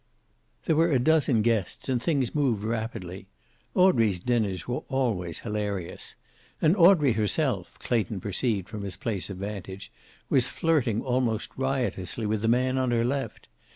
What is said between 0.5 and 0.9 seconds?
There